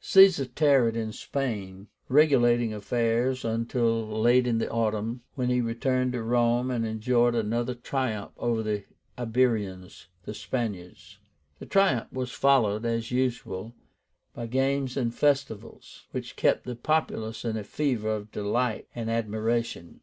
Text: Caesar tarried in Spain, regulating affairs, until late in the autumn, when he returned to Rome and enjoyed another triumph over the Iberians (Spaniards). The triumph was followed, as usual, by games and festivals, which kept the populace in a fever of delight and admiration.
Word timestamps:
Caesar 0.00 0.46
tarried 0.46 0.96
in 0.96 1.12
Spain, 1.12 1.86
regulating 2.08 2.74
affairs, 2.74 3.44
until 3.44 4.04
late 4.20 4.44
in 4.44 4.58
the 4.58 4.68
autumn, 4.68 5.22
when 5.36 5.48
he 5.48 5.60
returned 5.60 6.12
to 6.12 6.24
Rome 6.24 6.72
and 6.72 6.84
enjoyed 6.84 7.36
another 7.36 7.76
triumph 7.76 8.32
over 8.36 8.64
the 8.64 8.82
Iberians 9.16 10.08
(Spaniards). 10.32 11.18
The 11.60 11.66
triumph 11.66 12.12
was 12.12 12.32
followed, 12.32 12.84
as 12.84 13.12
usual, 13.12 13.76
by 14.34 14.46
games 14.48 14.96
and 14.96 15.14
festivals, 15.14 16.06
which 16.10 16.34
kept 16.34 16.64
the 16.64 16.74
populace 16.74 17.44
in 17.44 17.56
a 17.56 17.62
fever 17.62 18.12
of 18.12 18.32
delight 18.32 18.88
and 18.92 19.08
admiration. 19.08 20.00